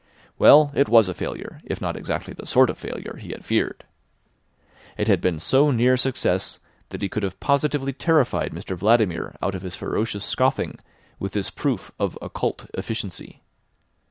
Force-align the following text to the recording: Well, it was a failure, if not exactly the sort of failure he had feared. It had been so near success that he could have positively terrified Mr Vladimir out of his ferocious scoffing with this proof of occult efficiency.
Well, 0.39 0.71
it 0.73 0.89
was 0.89 1.07
a 1.07 1.13
failure, 1.13 1.61
if 1.63 1.79
not 1.79 1.95
exactly 1.95 2.33
the 2.33 2.47
sort 2.47 2.71
of 2.71 2.79
failure 2.79 3.17
he 3.21 3.33
had 3.33 3.45
feared. 3.45 3.83
It 4.97 5.07
had 5.07 5.21
been 5.21 5.39
so 5.39 5.69
near 5.69 5.95
success 5.95 6.57
that 6.89 7.03
he 7.03 7.07
could 7.07 7.21
have 7.21 7.39
positively 7.39 7.93
terrified 7.93 8.51
Mr 8.51 8.75
Vladimir 8.75 9.35
out 9.43 9.53
of 9.53 9.61
his 9.61 9.75
ferocious 9.75 10.25
scoffing 10.25 10.79
with 11.19 11.33
this 11.33 11.51
proof 11.51 11.91
of 11.99 12.17
occult 12.19 12.65
efficiency. 12.73 13.43